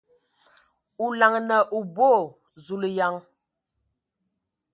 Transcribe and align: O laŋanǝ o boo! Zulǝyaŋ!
O 1.03 1.05
laŋanǝ 1.19 1.57
o 1.77 1.79
boo! 1.95 2.21
Zulǝyaŋ! 2.65 3.13